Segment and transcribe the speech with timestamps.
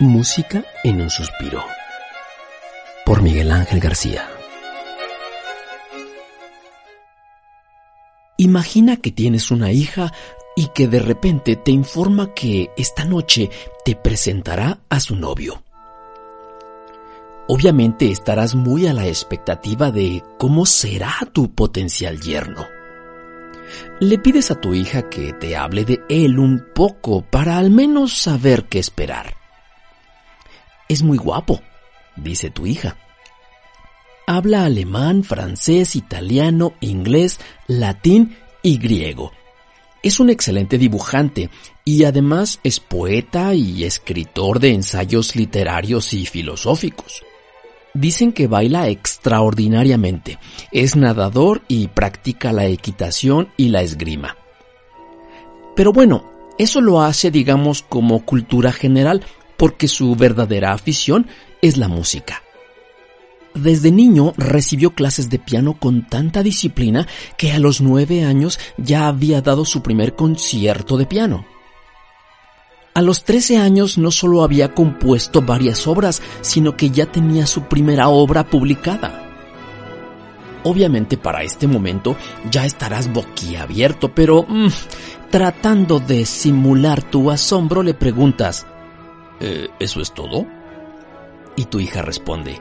[0.00, 1.64] Música en un suspiro.
[3.06, 4.28] Por Miguel Ángel García.
[8.36, 10.12] Imagina que tienes una hija
[10.56, 13.50] y que de repente te informa que esta noche
[13.84, 15.62] te presentará a su novio.
[17.46, 22.66] Obviamente estarás muy a la expectativa de cómo será tu potencial yerno.
[24.00, 28.12] Le pides a tu hija que te hable de él un poco para al menos
[28.12, 29.43] saber qué esperar.
[30.94, 31.60] Es muy guapo,
[32.14, 32.96] dice tu hija.
[34.28, 39.32] Habla alemán, francés, italiano, inglés, latín y griego.
[40.04, 41.50] Es un excelente dibujante
[41.84, 47.24] y además es poeta y escritor de ensayos literarios y filosóficos.
[47.92, 50.38] Dicen que baila extraordinariamente,
[50.70, 54.36] es nadador y practica la equitación y la esgrima.
[55.74, 59.24] Pero bueno, eso lo hace digamos como cultura general,
[59.56, 61.26] porque su verdadera afición
[61.62, 62.42] es la música.
[63.54, 69.06] Desde niño recibió clases de piano con tanta disciplina que a los nueve años ya
[69.06, 71.46] había dado su primer concierto de piano.
[72.94, 77.62] A los trece años no solo había compuesto varias obras, sino que ya tenía su
[77.62, 79.20] primera obra publicada.
[80.64, 82.16] Obviamente para este momento
[82.50, 84.68] ya estarás boquiabierto, pero mm,
[85.30, 88.66] tratando de simular tu asombro le preguntas,
[89.46, 90.46] eh, ¿Eso es todo?
[91.54, 92.58] Y tu hija responde,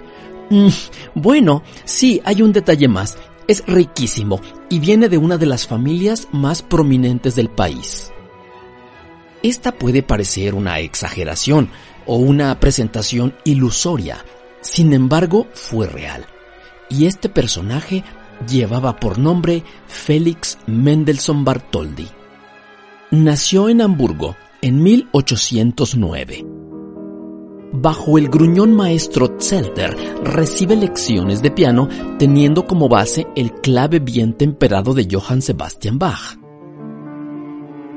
[0.50, 0.68] mm,
[1.16, 3.18] bueno, sí, hay un detalle más.
[3.48, 8.12] Es riquísimo y viene de una de las familias más prominentes del país.
[9.42, 11.70] Esta puede parecer una exageración
[12.06, 14.26] o una presentación ilusoria,
[14.60, 16.26] sin embargo fue real.
[16.90, 18.04] Y este personaje
[18.46, 22.08] llevaba por nombre Félix Mendelssohn Bartholdy.
[23.12, 26.53] Nació en Hamburgo en 1809
[27.74, 31.90] bajo el gruñón maestro Zelter, recibe lecciones de piano
[32.20, 36.38] teniendo como base el clave bien temperado de Johann Sebastian Bach.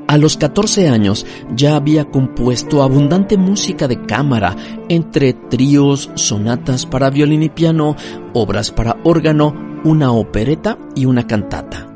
[0.07, 4.55] A los 14 años ya había compuesto abundante música de cámara,
[4.87, 7.95] entre tríos, sonatas para violín y piano,
[8.33, 11.93] obras para órgano, una opereta y una cantata.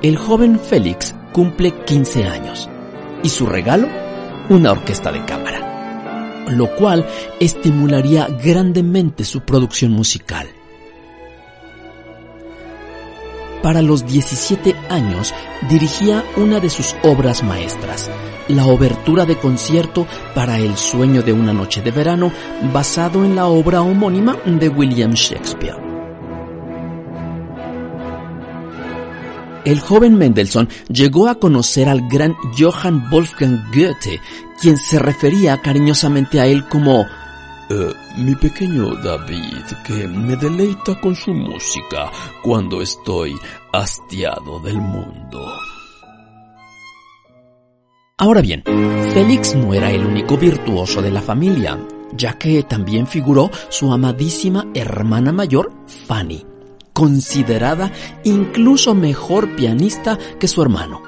[0.00, 2.70] El joven Félix cumple 15 años
[3.22, 3.88] y su regalo,
[4.48, 5.63] una orquesta de cámara
[6.48, 7.06] lo cual
[7.40, 10.48] estimularía grandemente su producción musical.
[13.62, 15.32] Para los 17 años
[15.70, 18.10] dirigía una de sus obras maestras,
[18.48, 22.30] la obertura de concierto para El sueño de una noche de verano,
[22.74, 25.93] basado en la obra homónima de William Shakespeare.
[29.64, 34.20] El joven Mendelssohn llegó a conocer al gran Johann Wolfgang Goethe,
[34.60, 37.06] quien se refería cariñosamente a él como
[37.70, 42.10] eh, mi pequeño David, que me deleita con su música
[42.42, 43.34] cuando estoy
[43.72, 45.50] hastiado del mundo.
[48.18, 48.62] Ahora bien,
[49.14, 51.78] Félix no era el único virtuoso de la familia,
[52.12, 55.72] ya que también figuró su amadísima hermana mayor,
[56.06, 56.53] Fanny
[56.94, 57.92] considerada
[58.24, 61.02] incluso mejor pianista que su hermano.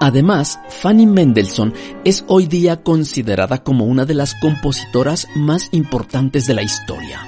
[0.00, 6.54] Además, Fanny Mendelssohn es hoy día considerada como una de las compositoras más importantes de
[6.54, 7.20] la historia.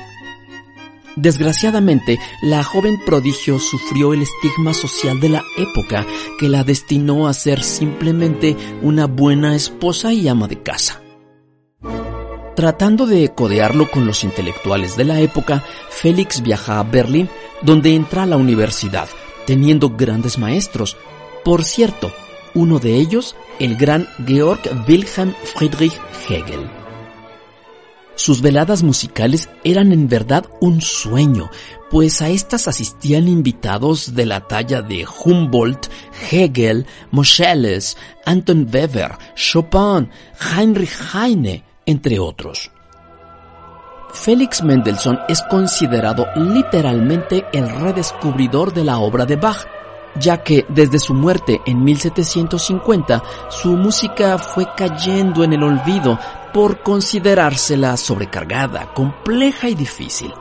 [1.17, 6.07] Desgraciadamente, la joven prodigio sufrió el estigma social de la época
[6.39, 11.03] que la destinó a ser simplemente una buena esposa y ama de casa.
[12.59, 17.29] Tratando de codearlo con los intelectuales de la época, Félix viaja a Berlín,
[17.63, 19.09] donde entra a la universidad,
[19.47, 20.97] teniendo grandes maestros.
[21.45, 22.11] Por cierto,
[22.55, 24.59] uno de ellos, el gran Georg
[24.89, 25.93] Wilhelm Friedrich
[26.29, 26.69] Hegel.
[28.17, 31.51] Sus veladas musicales eran en verdad un sueño,
[31.91, 35.87] pues a estas asistían invitados de la talla de Humboldt,
[36.29, 37.97] Hegel, Moscheles,
[38.27, 42.71] Anton Weber, Chopin, Heinrich Heine, entre otros.
[44.13, 49.67] Félix Mendelssohn es considerado literalmente el redescubridor de la obra de Bach,
[50.21, 56.19] ya que desde su muerte en 1750 su música fue cayendo en el olvido
[56.53, 60.35] por considerársela sobrecargada, compleja y difícil.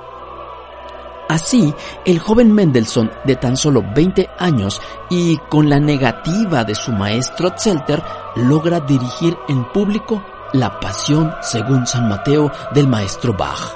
[1.29, 1.73] Así,
[2.05, 7.53] el joven Mendelssohn, de tan solo 20 años y con la negativa de su maestro
[7.57, 8.03] Zelter,
[8.35, 10.23] logra dirigir en público
[10.53, 13.75] la pasión según San Mateo del maestro Bach.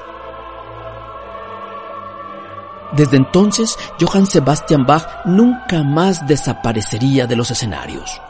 [2.93, 8.21] Desde entonces, Johann Sebastian Bach nunca más desaparecería de los escenarios.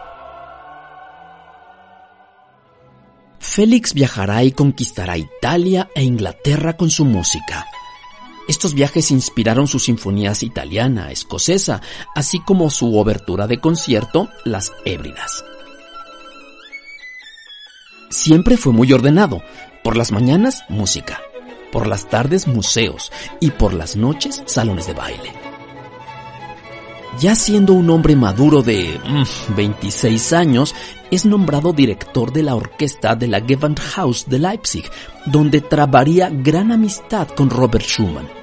[3.39, 7.65] Félix viajará y conquistará Italia e Inglaterra con su música.
[8.47, 11.81] Estos viajes inspiraron sus sinfonías italiana, escocesa,
[12.15, 15.43] así como su obertura de concierto, Las Hébridas.
[18.11, 19.41] Siempre fue muy ordenado.
[19.83, 21.21] Por las mañanas, música.
[21.71, 23.09] Por las tardes, museos.
[23.39, 25.31] Y por las noches, salones de baile.
[27.19, 28.99] Ya siendo un hombre maduro de
[29.55, 30.75] 26 mm, años,
[31.09, 34.89] es nombrado director de la orquesta de la Gewandhaus de Leipzig,
[35.25, 38.40] donde trabaría gran amistad con Robert Schumann.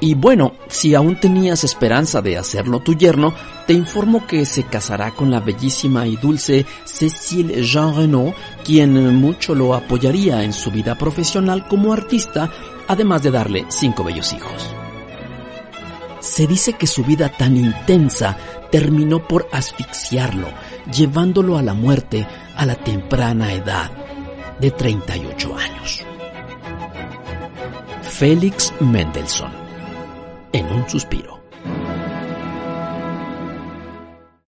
[0.00, 3.32] Y bueno, si aún tenías esperanza de hacerlo tu yerno,
[3.66, 9.54] te informo que se casará con la bellísima y dulce Cécile Jean Renaud, quien mucho
[9.54, 12.50] lo apoyaría en su vida profesional como artista,
[12.88, 14.74] además de darle cinco bellos hijos.
[16.20, 18.36] Se dice que su vida tan intensa
[18.70, 20.48] terminó por asfixiarlo,
[20.92, 23.90] llevándolo a la muerte a la temprana edad
[24.60, 26.02] de 38 años.
[28.02, 29.65] Félix Mendelssohn
[30.56, 31.35] en un suspiro.